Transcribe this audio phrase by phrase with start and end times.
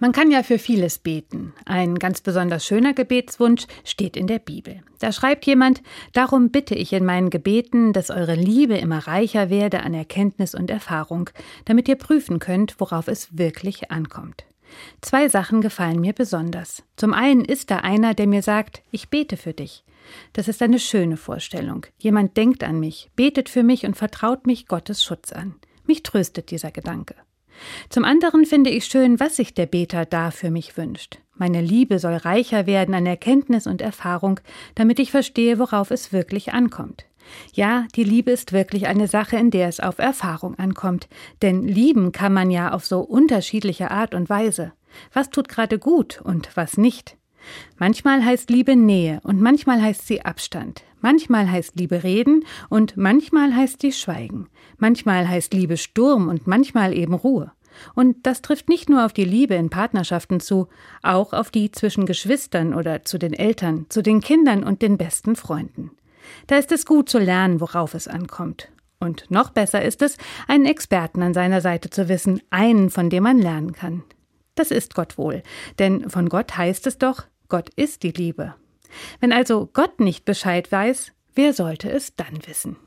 [0.00, 1.54] Man kann ja für vieles beten.
[1.64, 4.80] Ein ganz besonders schöner Gebetswunsch steht in der Bibel.
[5.00, 5.82] Da schreibt jemand,
[6.12, 10.70] darum bitte ich in meinen Gebeten, dass eure Liebe immer reicher werde an Erkenntnis und
[10.70, 11.30] Erfahrung,
[11.64, 14.44] damit ihr prüfen könnt, worauf es wirklich ankommt.
[15.00, 16.84] Zwei Sachen gefallen mir besonders.
[16.96, 19.82] Zum einen ist da einer, der mir sagt, ich bete für dich.
[20.32, 21.86] Das ist eine schöne Vorstellung.
[21.98, 25.56] Jemand denkt an mich, betet für mich und vertraut mich Gottes Schutz an.
[25.86, 27.14] Mich tröstet dieser Gedanke.
[27.88, 31.18] Zum anderen finde ich schön, was sich der Beter da für mich wünscht.
[31.34, 34.40] Meine Liebe soll reicher werden an Erkenntnis und Erfahrung,
[34.74, 37.06] damit ich verstehe, worauf es wirklich ankommt.
[37.52, 41.08] Ja, die Liebe ist wirklich eine Sache, in der es auf Erfahrung ankommt,
[41.42, 44.72] denn lieben kann man ja auf so unterschiedliche Art und Weise.
[45.12, 47.16] Was tut gerade gut und was nicht?
[47.78, 50.82] Manchmal heißt Liebe Nähe und manchmal heißt sie Abstand.
[51.00, 54.48] Manchmal heißt Liebe reden und manchmal heißt sie schweigen.
[54.78, 57.52] Manchmal heißt Liebe Sturm und manchmal eben Ruhe.
[57.94, 60.68] Und das trifft nicht nur auf die Liebe in Partnerschaften zu,
[61.02, 65.36] auch auf die zwischen Geschwistern oder zu den Eltern, zu den Kindern und den besten
[65.36, 65.92] Freunden.
[66.46, 68.68] Da ist es gut zu lernen, worauf es ankommt.
[69.00, 70.16] Und noch besser ist es,
[70.48, 74.02] einen Experten an seiner Seite zu wissen, einen, von dem man lernen kann.
[74.56, 75.42] Das ist Gott wohl,
[75.78, 78.54] denn von Gott heißt es doch, Gott ist die Liebe.
[79.20, 82.78] Wenn also Gott nicht Bescheid weiß, wer sollte es dann wissen?